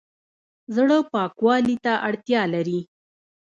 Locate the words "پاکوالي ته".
1.11-1.93